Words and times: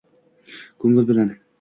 ko‘ngli 0.85 1.05
bilan 1.13 1.33